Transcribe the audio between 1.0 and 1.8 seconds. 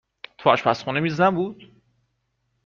نبود؟